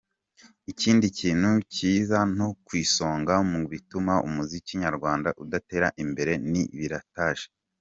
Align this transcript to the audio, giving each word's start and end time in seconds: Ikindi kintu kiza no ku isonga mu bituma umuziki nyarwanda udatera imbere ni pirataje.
Ikindi 0.71 1.05
kintu 1.19 1.51
kiza 1.73 2.19
no 2.37 2.47
ku 2.65 2.71
isonga 2.83 3.35
mu 3.51 3.61
bituma 3.71 4.13
umuziki 4.27 4.73
nyarwanda 4.83 5.29
udatera 5.43 5.87
imbere 6.03 6.33
ni 6.51 6.63
pirataje. 6.77 7.47